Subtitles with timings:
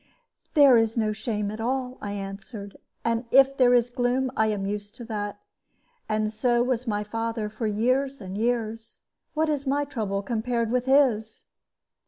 [0.55, 4.65] "There is no shame at all," I answered; "and if there is gloom, I am
[4.65, 5.39] used to that;
[6.09, 9.01] and so was my father for years and years.
[9.35, 11.43] What is my trouble compared with his?"